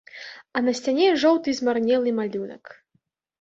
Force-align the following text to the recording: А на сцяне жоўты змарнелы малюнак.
А 0.55 0.61
на 0.69 0.73
сцяне 0.79 1.09
жоўты 1.23 1.53
змарнелы 1.59 2.15
малюнак. 2.21 2.63